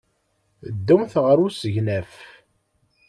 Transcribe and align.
Ddumt 0.77 1.13
ɣer 1.23 1.37
usegnaf. 1.45 2.11